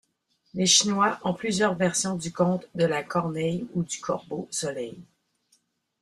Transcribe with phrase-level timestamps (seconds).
[0.55, 4.97] Les Chinois ont plusieurs versions du conte de la corneille ou du corbeau-soleil.